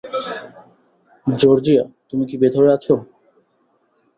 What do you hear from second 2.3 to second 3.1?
ভেতরে আছো?